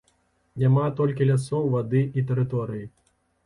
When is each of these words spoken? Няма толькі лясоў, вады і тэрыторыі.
Няма 0.63 0.85
толькі 1.01 1.29
лясоў, 1.33 1.69
вады 1.77 2.05
і 2.19 2.27
тэрыторыі. 2.33 2.85